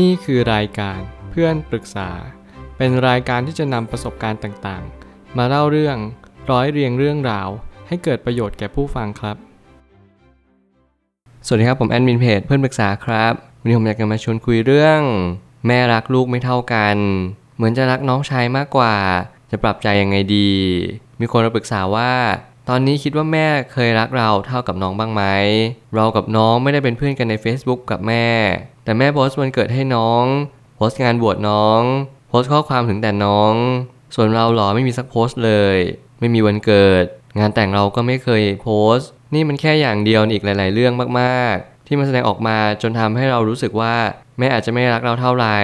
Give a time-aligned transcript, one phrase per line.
[0.00, 2.10] นี่คือรายการเพื่อนปรึกษา
[2.76, 5.96] เป็นรายการที่จะนำประสบการณ์ต่างๆ มาเล่าเรื่อง
[6.50, 7.48] ร้อยเรียงเรื่องราว
[7.88, 9.36] ให้เกิดประโยชน์แก่ผู้ฟังครับ
[11.46, 15.00] สวัสดีครับผมแอดมินเพจเพื่อนปรึกษาครับวันนี้ผมอยากจะมาชวนคุยเรื่อง
[15.66, 16.96] แม่รักลูกไม่เท่ากัน
[17.56, 18.96] เหมือนจะรักน้องชายมากกว่า
[19.50, 20.50] จะปรับใจยังไงดี
[21.20, 22.12] มีคนมาปรึกษาว่า
[22.68, 25.22] ตอนนี้คิดว่าแม่เคยรักเราเท่ากับน้องบ้างไหม
[25.94, 28.26] เรากับน้องไม่ได้เป็นเพื่อนกันใน Facebook กับแม่
[28.84, 30.24] แต่แม่โพสต์วันเกิดให้น้อง
[30.76, 31.82] โพสต์งานบวชน้อง
[32.28, 33.54] โพสต์ข้อความถึงแต่น้อง
[34.14, 35.76] ส่วนเราหรอไม่มีสักโพสต์เลย
[36.20, 37.04] ไม่มีวันเกิด
[37.38, 43.94] งานแต่งเราก็ไม่เคยโพสต์ นี่มันแค่อย่างเดียวอีกหลาย ๆ เรื่องมาก ๆ ที่มันแสดงออกมาจนทำให้เรารู้สึกว่า
[44.38, 45.58] แม่อาจจะไม่รักเราเท่าไหร่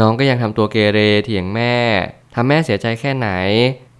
[0.00, 1.76] น้องก็ยังทำตัวเกเรเถียงแม่
[2.34, 3.28] ทำแม่เสียใจแค่ไหน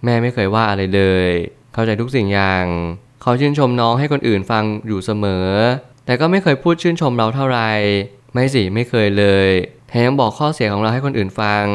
[0.03, 1.29] แม่ไม่เคยว่าอะไรเลย
[1.73, 2.65] เข้าใจทุกสิ่งอย่าง
[3.21, 5.47] เขาชื่นชมน้องให้คนอื่นฟังอยู่เสมอ
[6.05, 7.71] แต่ก็ไม่เคยพูดชื่นชมเราเท่าไหร่
[8.37, 9.49] ไม่สิไม่เคยเลย
[9.87, 11.65] แถมยังบอกข้อเสียของเราให้คนอื่นฟัง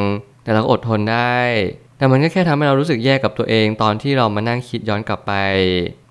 [0.43, 1.37] แต่เราก็อดทนได้
[1.97, 5.33] แต่มันก็แค่ทำให้เรารู้สึกแย่กับตัวเองตอนที่เรามานั่งคิดย้อนกลับไป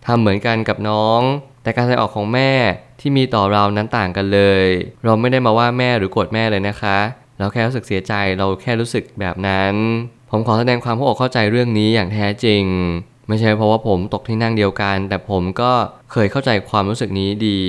[0.06, 1.20] ทำเหมือนกันกับน้อง
[1.62, 2.52] แต่การแสดงออกของแม่
[3.00, 4.66] ที่มีต่อเรานั้นต่างกันเลย
[5.04, 6.98] เราไม่ได้มาว่าแม่หรือโกรธแม่เลยนะคะ
[7.38, 9.74] เราแค่รู้สึกเสียใจเราแค่รู้สึกแบบนั้น
[10.30, 12.64] ผมขอแสดงความเข้าอกเข้าใจเรื่องนี้อย่างแท้จริง
[13.28, 15.72] ไม่ใช่เพราะว่าผมตกที่นั่งเดียวกัน แต่ผมก็
[16.12, 17.60] เคยเข้าใจความรู้สึกนี้ดี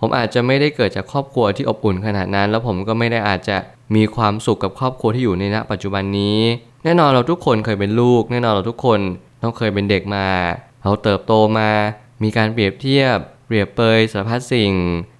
[0.00, 3.56] ผมอาจจะไม่ได้เกิดจากครอบครัวที่อบอุ่นขนาดนั้น แล้วผมก็ไม่ได้อาจจะ
[3.96, 6.38] มีความสุขกับครอบครัวที่อยู่ในณปัจจุบันนี้
[6.84, 9.00] แน่นอนเราทุกคนเคยเป็นลูก แน่นอนเราทุกคน
[9.42, 10.28] ต้องเคยเป็นเด็กมา
[10.82, 11.70] เราเติบโตมา
[12.22, 14.72] มีการเปรียบเทียบ เปรียบเปยสารพัดสิ่ง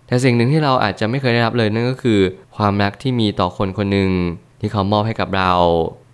[0.06, 2.20] แต่สิ่งหนึ่งที่เราอาจจะไม่เคยได้รับเลยนั่นก็คือ
[2.56, 4.10] ความรักที่มีต่อคนคนหนึ่ง
[4.60, 5.52] ที่เขามอบให้กับเรา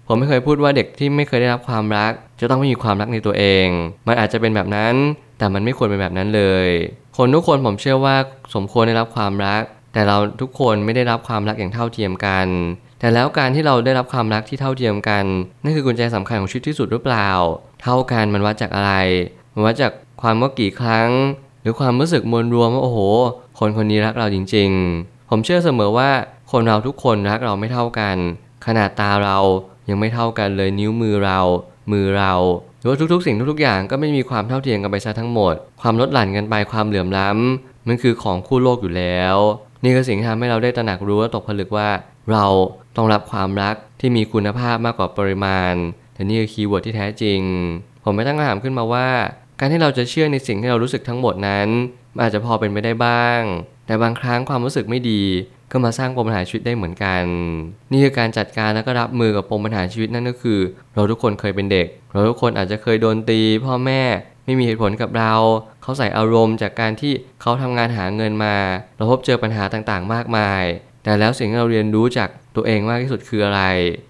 [0.06, 3.66] ผมไม่เคยพูดว่าเด็กที่ไม่เคยได้รับความรัก จะต้องไม่มีความรักในตัวเอง
[4.06, 4.94] มันอาจจะเป็นแบบนั้น
[5.38, 6.68] แต่มันไม่ควรเป็นแบบนั้นเลย
[7.16, 8.16] คนทุกคนผมเชื่อว่า
[8.54, 12.46] สมควรได้รับความรัก แต่เราทุกคนไม่ได้รับความรักอย่างเท่าเทียมกัน
[13.00, 15.24] แต่แล้วการที่เราได้รับความรักที่เท่าเทียมกัน
[15.62, 17.30] นั่นคือกุญแจสำคัญของชีวิตที่สุดหรือเปล่า
[17.82, 18.92] เท่ากันมันวัดจากอะไร
[19.54, 21.10] มันวัดจากความว่ากี่ครั้ง
[21.62, 22.98] หรือความรู้สึกมวลรวมว่าโอ้โห
[23.58, 24.70] คนคนนี้รักเราจริง
[25.00, 26.10] ๆ ผมเชื่อเสมอว่า
[26.52, 28.16] คนเราทุกคนรักเราไม่เท่ากัน
[28.66, 29.38] ขนาดตาเรา
[29.88, 31.40] ยังไม่เท่ากันเลยนิ้วมือเรา
[31.92, 32.32] มือเรา
[32.82, 39.36] หรือว่าทุกๆ สิ่งทุกๆอย่างก็ไม่มีความเท่าเทียมกันไปซะทั้งหมด ความลดหลั่นกันไปความเหลื่อมล้ำมันคือของคู่โลกอยู่แล้ว
[39.82, 41.88] นี่คือสิ่งที่ทำให้เราได้ตระหนักรู้และตกผลึกว่า
[42.32, 42.46] เรา
[42.96, 45.74] ต้องรับความรักที่มีคุณภาพมากกว่าปริมาณ
[46.14, 47.40] แต่นี่คือ keyword ที่แท้จริง
[48.04, 49.08] ผมไม่ตั้งคำถามขึ้นมาว่า
[49.58, 51.68] การที่เราจะเชื่อในสิ่งที่เรารู้สึกทั้งหมดนั้น
[52.14, 53.40] มันอาจจะพอเป็นไปได้บ้าง
[53.86, 55.22] แต่บางครั้งความรู้สึกไม่ดี
[55.72, 57.22] ก็มาสร้างปมปัญหาชีวิตได้เหมือนกัน
[57.92, 60.58] นี่คือการจัดการแล้วก็รับมือกับปมปัญหาชีวิตนั่นก็คือ
[60.94, 64.02] เราทุกคนเคยเป็นเด็ก เราทุกคนอาจจะเคยโดนตี พ่อแม่
[64.44, 65.32] ไม่มีเหตุผลกับเรา
[65.82, 68.56] เขาใส่อารมณ์จากการที่เขาทำงานหาเงินมา
[68.96, 70.64] เราพบเจอปัญหาต่างๆ มากมาย
[71.04, 73.62] แต่แล้วสิ่งที่เราเรียนรู้จากตัวเองมากที่สุดคืออะไร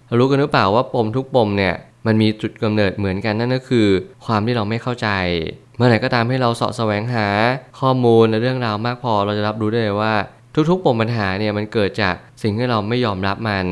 [0.09, 1.75] เรารู้กันหรือเปล่าว่าปมทุกปมเนี่ย
[2.07, 3.89] มันมีจุดกำเนิดเหมือนกันนั่นก็คือ
[4.27, 5.09] ความที่เราไม่เข้าใจ
[5.77, 7.27] เมื่อไหร่ก็ตามให้เราเสาะแสวงหา
[7.81, 10.15] ข้อมูลและเรื่องราวมากพอเราจะรับรู้ได้เลยว่า
[10.55, 13.67] ทุกๆปมปัญหาเนี่ยมันเกิดจากสิ่งที่เราไม่ยอมรับมัน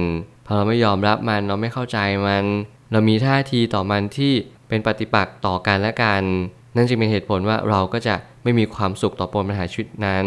[0.46, 2.44] พอเราไม่ยอมรับมันเราไม่เข้าใจมัน
[2.92, 4.32] เรามีท่าทีต่อมันที่
[4.68, 6.22] เป็นปฏิปักษ์ต่อกันและกัน
[6.76, 10.26] นั่นจึงเป็นเหตุผลว่าเราก็จะไม่มีความสุขต่อปมปัญหาชีวิตนั้น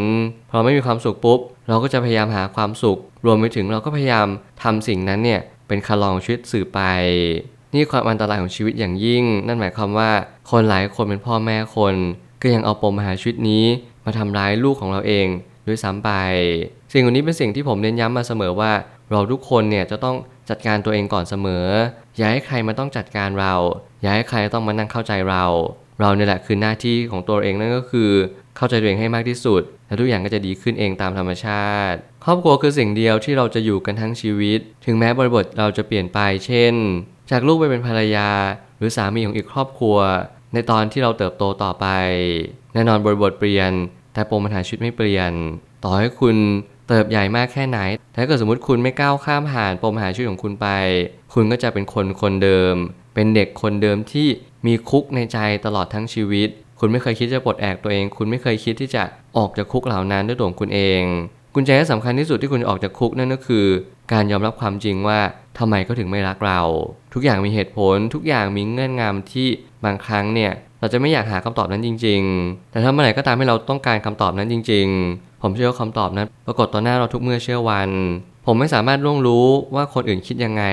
[0.52, 4.28] พอไม่มีความสุขปุ๊บ เราก็จะพยายามหาความสุข รวมไปถึงเราก็พยายาม
[4.63, 6.80] ทำสิ่งนั้นเนี่ยเป็นคลองชีวิตสื่อไป
[7.74, 10.09] นี่ความอันตรายของชีวิตอย่างยิ่ง นั่นหมายความว่า
[10.52, 11.96] คนหลายคนเป็นพ่อแม่คน
[12.42, 13.66] ก็ยังเอาปมปัญหาชีวิตนี้
[14.06, 15.28] มาทำร้ายลูกของเราเอง
[15.68, 16.12] ด้วยซ้ำไป
[16.94, 18.72] สิ่งเหล่านี้เป็นสิ่งที่ผมเน้นย้ำมาเสมอว่า
[19.12, 20.16] เราทุกคนเนี่ยจะต้อง
[20.50, 21.66] จัดการตัวเองก่อนเสมอ
[22.18, 23.56] อย่าให้ใครมาต้องจัดการเรา
[24.01, 25.46] อย่าให้ใครต้องมานั่งเข้าใจเรา
[26.01, 28.09] เราเนี่ยแหละคือหน้าที่ของตัวเองนั่นก็คือ
[28.57, 36.74] เข้าใจตัวเองให้มากที่สุด แล้วทุกอย่างก็จะดีขึ้นเองตามธรรมชาติ ครอบครัวคือสิ่งเดียวที่เราจะอยู่กันทั้งชีวิต ถึงแม้บริบทเราจะเปลี่ยนไป เช่น
[37.31, 38.30] จากลูกไปเป็นภรรยา
[38.78, 39.97] หรือสามีของอีกครอบครัว
[40.53, 41.85] ในตอนที่เราเติบโตต่อไป
[42.74, 43.72] แน่นอนบริบทเปลี่ยน
[44.13, 45.31] แต่ปมปัญหาชีวิตไม่เปลี่ยน
[45.84, 46.35] ต่อให้คุณ
[46.88, 47.79] เติบใหญ่มากแค่ไหน
[48.16, 50.68] ถ้าเกิดสมมติคุณไม่ก้าวข้ามผ่านปมปัญหาชีวิตของคุณไป
[51.33, 52.75] คุณก็จะเป็นคนคนเดิม
[53.15, 54.27] เป็นเด็กคนเดิมที่
[54.68, 56.50] มีคุกในใจตลอดทั้งชีวิต
[56.80, 59.04] คุณไม่เคยคิดจะปลดแอกตัวเอง คุณไม่เคยคิดที่จะ
[59.38, 61.01] ออกจากคุกเหล่านั้นด้วยตัวของคุณเอง
[61.56, 63.65] กุญแจที่สำคัญที่สุดที่คุณจะออกจากคุกนั่นก็คือ
[64.11, 65.19] การยอมรับความจริงว่า
[65.59, 66.61] ทำไมเขาถึงไม่รักเรา
[67.13, 69.47] ทุกอย่างมีเหตุผล ทุกอย่างมีเงื่อนงำที่
[69.85, 77.89] บางครั้งเนี่ยเราจะไม่อยากหาคำตอบนั้นจริง ๆ แต่ถ้าเมื่อไหร่ก็ตามให้เราต้องการคำตอบนั้นจริง ๆ ผมเชื่อว่าคำตอบนั้น ปรากฏต่อหน้าเราทุกเมื่อเชื่อวัน
[78.45, 79.45] ผมไม่สามารถล่วงรู้
[79.75, 80.63] ว่าคนอื่นคิดยังไง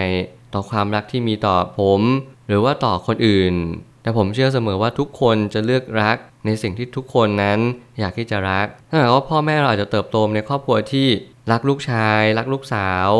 [0.54, 2.00] ต่อความรักที่มีต่อผม
[2.48, 3.54] หรือว่าต่อคนอื่น
[4.02, 6.16] แต่ผมเชื่อเสมอว่าทุกคนจะเลือกรัก
[6.46, 7.58] ในสิ่งที่ทุกคนนั้น
[7.98, 11.08] อยากที่จะรักถ้าหากว่าพ่อแม่เราอาจจะเติบโตในครอบครัวที่
[11.50, 13.10] รักลูกชาย รักลูกสาว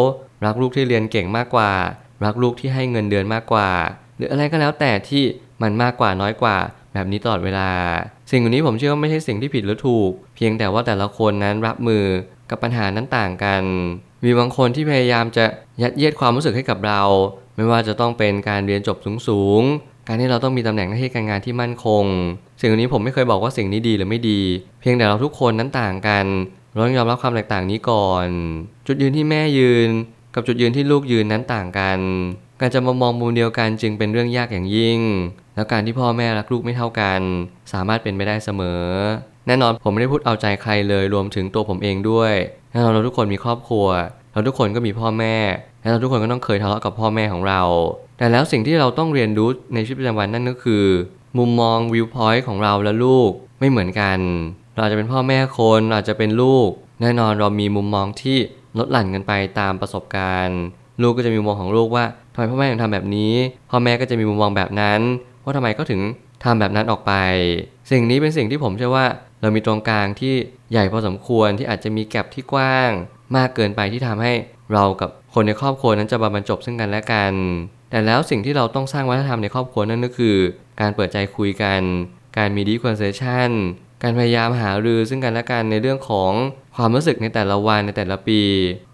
[0.47, 1.73] รักลูกที่เรียนเก่งมากกว่า
[2.25, 3.71] รักลูกที่ให้เงินเดือนมากกว่า
[4.17, 5.23] หรืออะไรก็แล้วแต่ที่
[5.63, 6.57] มันมากกว่าน้อยกว่า
[6.93, 7.71] แบบนี้ตลอดเวลา
[8.31, 12.05] สิ่งเหล่านี้ผมเชื่อว่าไม่ใช่สิ่งที่ผิดหรือถูก เพียงแต่ว่าแต่ละคนนั้นรับมือ
[12.51, 13.63] กับปัญหานั้นต่างกัน
[14.25, 15.45] มีบางคนที่พยายามจะ
[15.83, 17.03] ยัดเยียดความรู้สึกให้กับเรา
[17.57, 18.97] ไม่ว่าจะต้องเป็นการเรียนจบ
[19.29, 22.05] สูงๆการที่เราต้องมีตำแหน่งหน้าที่การงานที่มั่นคง
[22.61, 24.41] สิ่งเหล่านี้ผมไม่เคยบอกว่าสิ่งนี้ดีหรือไม่ดี
[24.81, 26.27] เพียงแต่เราทุกคนนั้นต่างกัน
[26.73, 28.27] เราต้องยอมรับความแตกต่างนี้ก่อน
[28.87, 29.89] จุดยืนที่แม่ยืน
[30.35, 31.99] กับจุดยืนที่ลูกยืนนั้นต่างกัน
[32.61, 35.01] การจะมามองมุมเดียวกันจึงเป็นเรื่องยากอย่างยิ่ง
[35.55, 37.21] แล้วการที่พ่อแม่รักลูกไม่เท่ากัน
[37.73, 38.83] สามารถเป็นไปได้เสมอ
[39.47, 42.35] แน่นอนผมไม่ได้พูดเอาใจใครเลยรวมถึงตัวผมเองด้วย
[42.73, 43.87] แน่นอนเราทุกคนมีครอบครัว
[44.33, 45.37] เราทุกคนก็มีพ่อแม่
[45.81, 47.63] และเราทุกคนก็ต้องเคยทะเลาะกับพ่อแม่ของเรา
[48.19, 50.85] แต่แล้วสิ่งที่เราต้องเรียนรู้ในชีวิตประจำวันนั่นก็คือ
[51.39, 53.31] มุมมองวิวพอยต์ของเราและลูก
[53.61, 54.19] ไม่เหมือนกัน
[54.75, 56.69] เราอาจจะเป็นพ่อแม่คนอาจจะเป็นลูก
[57.01, 58.39] แน่นอนเรามีมุมมองที่
[58.79, 60.61] ลดหลั่นกันไปตามประสบการณ์
[61.03, 63.35] ลูกก็จะมีมุมมองของลูกว่าทำไมพ่อแม่ถึงทำแบบนี้
[63.71, 65.01] พ่อแม่ก็จะมีมุมมองแบบนั้น
[65.45, 66.01] ว่าทำไมก็ถึง
[66.45, 67.13] ทำแบบนั้นออกไป
[67.91, 69.07] สิ่งนี้เป็นสิ่งที่ผมเชื่อว่า
[69.41, 70.35] เรามีตรงกลางที่
[70.73, 72.91] ใหญ่พอสมควรที่อาจจะมีแกลบที่กว้าง
[73.37, 74.33] มากเกินไปที่ทำให้
[74.73, 77.33] เรากับคนในครอบครัวนั้นจะมาบรรจบซึ่งกันและกัน
[77.91, 80.37] แต่แล้วสิ่งที่เราต้องสร้างวัฒนธรรมในครอบครัวนั่นก็คือ
[80.81, 81.81] การเปิดใจคุยกัน
[82.39, 83.51] การมีดีคอนเซชัน
[84.03, 86.33] การพยายามหารือซึ่งกันและกันในเรื่องของ
[86.77, 88.41] ความรู้สึกในแต่ละวันในแต่ละปี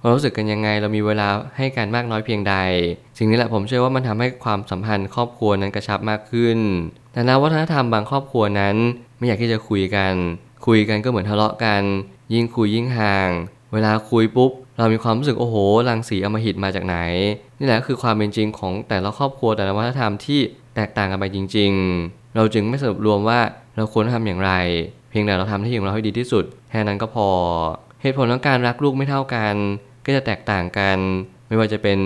[0.00, 2.54] เรารู้สึกกันยังไงเรามีเวลาให้กันมากน้อยเพียงใด
[3.18, 6.58] สิ่งนี้แหละผมเชื่อว่ามันทำให้ความสัมพันธ์ครอบครัวนั้นกระชับมากขึ้น
[7.12, 8.76] แต่แล้ววัฒนธรรมบางครอบครัวนั้น
[9.18, 10.14] ไม่อยากที่จะคุยกัน
[10.66, 11.82] คุยกันก็เหมือนทะเลาะกัน
[12.34, 13.30] ยิ่งคุยยิ่งห่าง
[13.72, 15.56] เวลาคุยปุ๊บ เรามีความรู้สึกโอ้โห
[15.88, 16.96] รังสีอมหิตมาจากไหน
[17.58, 20.40] นี่แหละคือความเป็นจริงของแต่ละครอบครัวแต่ละวัฒนธรรมที่
[20.74, 21.72] แตกต่างกันไปจริง
[22.04, 23.40] ๆ เราจึงไม่สรุปรวมว่า
[23.76, 24.52] เราควรทำอย่างไร
[25.18, 27.28] พียงแต่เราทำหน้าที่ของเราให้ดีที่สุดแค่นั้นก็พอ
[28.02, 29.54] เหตุผลของการรักลูกไม่เท่ากัน
[30.06, 30.98] ก็จะแตกต่างกัน
[31.48, 31.98] ไม่ว่าจะเป็น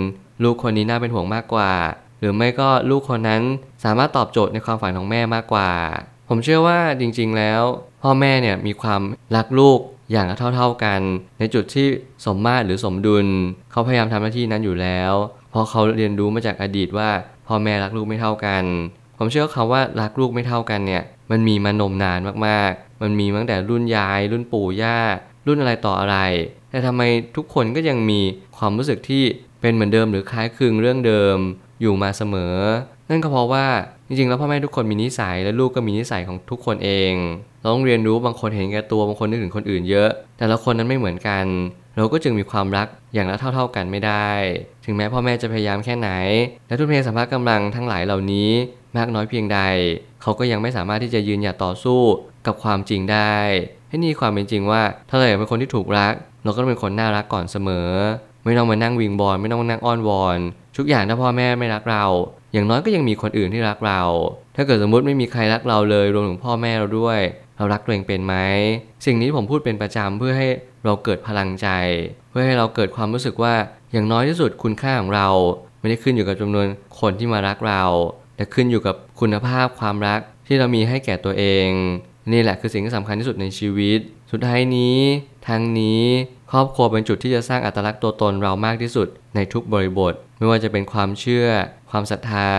[0.43, 1.71] ลูกคนนี้น่าเป็นห่วงมากกว่า
[2.19, 3.41] หรือไม่ก็ลูกคนนั้น
[3.83, 5.71] สามารถตอบโจทย์ในความฝันของแม่มากกว่า
[6.29, 7.61] ผมเชื่อว่าจริงๆแล้ว
[8.03, 9.01] พ่อแม่เนี่ยมีความ
[9.35, 9.79] รักลูก
[10.11, 11.01] อย่างเท่าๆกัน
[11.39, 11.87] ในจุดที่
[12.25, 13.27] สมมาตรหรือสมดุล
[13.71, 15.13] เขาพยายามทำหน้าที่นั้นอยู่แล้ว
[15.49, 17.09] เพราะเขาเรียนรู้มาจากอดีตว่า
[17.47, 18.63] พ่อแม่รักลูกไม่เท่ากัน
[19.17, 24.97] ผมเชื่อว่าคำว่ารักลูกไม่เท่ากันเนี่ย มันมีมานมนานมากๆ มันมีตั้งแต่รุ่นยาย รุ่นปู่ย่า
[25.47, 26.17] รุ่นอะไรต่ออะไร
[26.69, 27.01] แต่ทำไม
[27.35, 28.19] ทุกคนก็ยังมี
[28.57, 29.23] ความรู้สึกที่
[29.61, 31.37] เป็นเหมือนเดิมหรือคล้ายคลึงเรื่องเดิม
[31.81, 32.55] อยู่มาเสมอ
[33.09, 33.65] นั่นก็เพราะว่า
[34.07, 37.13] จริงๆ แล้วพ่อแม่ทุกคนมีนิสัยและลูกก็มีนิสัยของทุกคนเอง
[37.61, 41.45] เราต้องเรียนรู้บางคนเห็นแก่ตัวบางคนนึกถึงคนอื่นเยอะ แต่ละคนนั้นไม่เหมือนกัน
[41.97, 44.29] เราก็จึงมีความรักอย่างละเท่า ๆกันไม่ได้
[44.85, 46.09] ถึงแม้พ่อแม่จะพยายามแค่ไหน
[46.67, 48.49] และทุ่มเทสัมภาระกำลังทั้งหลายเหล่านี้
[48.97, 49.59] มากน้อยเพียงใด
[50.21, 52.01] เขาก็ยังไม่สามารถที่จะยืนหยัดต่อสู้
[52.47, 53.35] กับความจริงได้
[53.89, 57.89] ให้นี่ความเป็นจริงว่า ถ้าเราอยากเป็นคนที่ถูกรัก เราก็ต้องเป็นคนน่ารักก่อนเสมอ
[58.45, 60.37] ไม่ต้องมานั่งวิงบอลไม่ต้องมานั่งอ้อนวอน
[60.77, 62.05] ทุกอย่างถ้าพ่อแม่ไม่รักเรา
[62.53, 64.01] อย่างน้อยก็ยังมีคนอื่นที่รักเรา
[64.55, 67.19] ถ้าเกิดสมมุติไม่มีใครรักเราเลยรวมถึงพ่อแม่เราด้วย
[67.57, 68.35] เรารักตัวเองเป็นไหม
[69.05, 70.47] สิ่งนี้ผมพูดเป็นประจำเพื่อให้
[70.85, 71.67] เราเกิดพลังใจ
[72.29, 73.53] เพื่อให้เราเกิดความรู้สึกว่า
[73.91, 75.27] อย่างน้อยที่สุดคุณค่าของเรา
[75.79, 76.67] ไม่ได้ขึ้นอยู่กับจำนวน
[76.99, 77.83] คนที่มารักเรา
[78.35, 81.69] แต่ขึ้นอยู่กับคุณภาพความรักที่เรามีให้แก่ตัวเอง
[82.31, 83.99] นี่แหละคือสิ่งที่สำคัญที่สุดในชีวิต
[84.31, 84.97] สุดท้ายนี้
[85.47, 86.03] ทั้งนี้
[86.51, 91.47] ครอบครัวเป็นจุดที่จะสร้างอัตลักษณ์ตัวตนเรามากที่สุดในทุกบริบท ไม่ว่าจะเป็นความเชื่อ
[91.91, 92.51] ความศรัทธา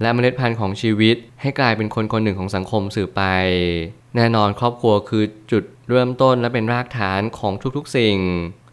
[0.00, 3.22] และเมล็ดพันธุ์ของชีวิต ให้กลายเป็นคนคนหนึ่งของสังคมสืบไป
[4.16, 8.16] แน่นอนครอบครัวคือจุดเริ่มต้นและเป็นรากฐานของทุกๆสิ่ง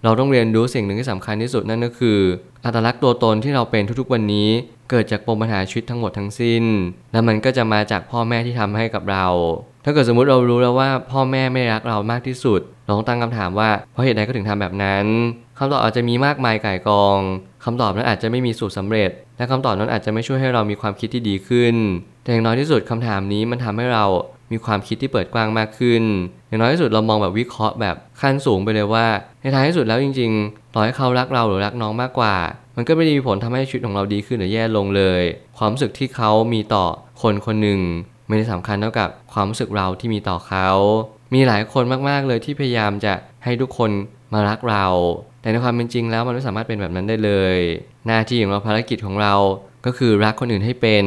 [0.04, 2.20] เราต้องเรียนรู้สิ่งหนึ่งที่สำคัญที่สุดนั่นก็คือ
[2.66, 4.50] อัตลักษณ์ตัวตนที่เราเป็นทุกๆวันนี้
[4.90, 6.64] เกิดจากปมปัญหาชีวิตทั้งหมดทั้งสิ้น
[7.12, 9.28] และมันก็จะมาจากพ่อแม่ที่ทำให้กับเรา
[9.86, 15.06] ถ้าเกิดสมมุติเรารู้แล้วว่าพ่อแม่ไม่รักเรามากที่สุดเราต้องตั้งคำถามว่าเพราะเหตุใดก็ถึงทำแบบนั้น
[15.58, 17.20] คำตอบอาจจะมีมากมายก่ายกอง
[17.64, 21.76] คำตอบนั้นอาจจะไม่มีสูตรสำเร็จ และคำตอบนั้นอาจจะไม่ช่วยให้เรามีความคิดที่ดีขึ้น
[22.24, 24.06] แต่อย่างน้อยที่สุดคำถามนี้มันทำให้เรา
[24.52, 26.04] มีความคิดที่เปิดกว้างมากขึ้น
[26.48, 29.06] อย่างน้อยที่สุดเรามองแบบวิเคราะห์แบบขั้นสูงไปเลยว่า
[29.42, 32.36] ในท้ายที่สุดแล้วจริงๆต่อให้เขารักเราหรือรักน้องมากกว่า
[32.76, 35.22] มันก็ไม่ได้มีผลทำให้ชีวิตของเราดีขึ้นหรือแย่ลงเลย
[35.58, 36.86] ความรู้สึกที่เขามีต่อ
[37.22, 37.80] คนคนหนึ่ง
[38.28, 40.70] ไม่ได้สำคัญเท่ากับความรู้สึกเราที่มีต่อเขา
[41.34, 43.92] มีหลายคนมากๆเลยที่พยายามจะให้ทุกคน
[44.34, 44.86] มารักเรา
[45.42, 47.58] แต่ในความเป็นจริงแล้วมันไม่สามารถเป็นแบบนั้นได้เลย
[48.08, 49.34] หน้าที่ของเราภารกิจของเรา
[49.86, 51.06] ก็คือรักคนอื่นให้เป็น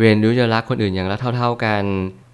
[0.00, 1.84] เรียนรู้จะรักคนอื่นอย่างละเท่า ๆกัน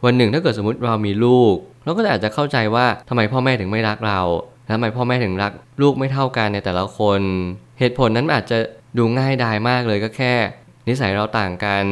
[0.07, 4.21] วันหนึ่งถ้าเกิดสมมติเรามีลูก เราก็อาจจะเข้าใจว่าทำไมพ่อแม่ถึงไม่รักเรา
[4.67, 7.21] และทำไมพ่อแม่ถึงรัก ลูกไม่เท่ากันในแต่ละคน
[7.79, 8.59] เหตุผลนั้นอาจจะ
[8.99, 10.35] ดูง่ายดายมากเลยก็แค่
[10.89, 11.85] นิสัยเราต่างกัน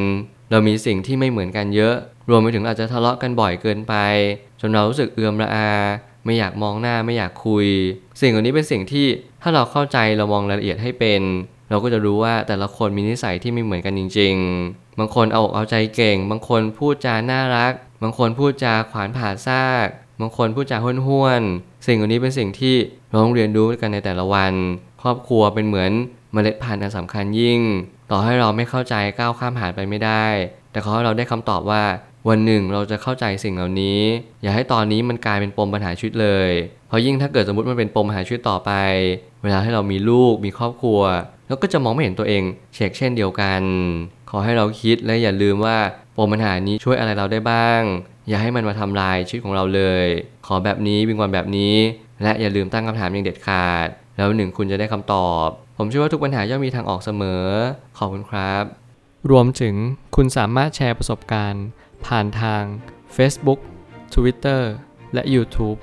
[0.51, 1.95] เรามีสิ่งที่ไม่เหมือนกันเยอะ
[2.31, 3.95] รวมไปถึงอาจจะทะเลาะกันบ่อยเกินไป
[4.61, 5.71] จนเรารู้สึกเอือมระอา
[6.25, 7.67] ไม่อยากมองหน้าไม่อยากคุย
[8.21, 9.07] สิ่งเหล่านี้เป็นสิ่งที่
[9.43, 11.23] ถ้าเราเข้าใจเรามองรายละเอียดให้เป็น
[11.71, 14.35] เราก็จะรู้ว่าแต่ละคนมีนิสัยที่ไม่เหมือนกันจริง
[14.67, 19.87] ๆ บางคนเอาอกเอาใจเก่ง บางคนพูดจาน่ารัก บางคนพูดจาขวานผ่าซาก
[20.21, 22.77] บางคนพูดจาห้วนๆสิ่งเหล่านี้เป็นสิ่งที่
[23.09, 24.53] เราต้องเรียนรู้กันในแต่ละวัน
[25.03, 25.91] ครอบครัวเป็นเหมือน
[26.33, 27.61] เมล็ดพันธุ์อันสำคัญยิ่ง
[28.11, 30.27] ต่อให้เราไม่เข้าใจก้าวข้ามผ่านไปไม่ได้
[30.73, 31.83] แต่ขอให้เราได้คำตอบว่า
[32.29, 34.01] วันหนึ่งเราจะเข้าใจสิ่งเหล่านี้
[34.43, 36.51] อย่าให้ตอนนี้มันกลายเป็นปมปัญหาชีวิตเลย
[36.89, 38.71] เพราะยิ่งถ้าเกิดสมมติมันเป็นปมปัญหาชีวิตต่อไป
[39.43, 41.01] เวลาให้เรามีลูกมีครอบครัว
[41.49, 42.43] เราก็จะมองไม่เห็นตัวเอง
[42.75, 43.63] เชกเช่นเดียวกัน
[44.31, 45.77] ขอให้เราคิดและอย่าลืมว่า
[46.17, 47.83] ปมปัญหานี้ช่วยอะไรเราได้บ้าง
[48.29, 50.07] อย่าให้มันมาทำลายชีวิตของเราเลย
[50.47, 51.75] ขอแบบนี้วิงวอนแบบนี้
[52.23, 53.87] และอย่าลืมตั้งคำถามอย่างเด็ดขาด
[54.17, 55.49] แล้วหนึ่งคุณจะได้คำตอบ
[55.79, 57.45] ผมเชื่อว่าทุกปัญหาย่อมมีทางออกเสมอ
[57.99, 58.65] ขอบคุณครับ
[59.31, 59.75] รวมถึง
[60.17, 61.65] คุณสามารถแชร์ประสบการณ์
[62.07, 62.63] ผ่านทาง
[63.17, 63.61] Facebook
[64.15, 64.63] Twitter
[65.15, 65.79] และ YouTube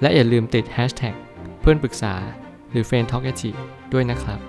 [0.00, 1.14] และอย่าลืมติด Hashtag
[1.60, 2.14] เพื่อนปรึกษา
[2.70, 3.24] หรือ f r ร e n d t a l k
[3.92, 4.40] ด้วยนะครับ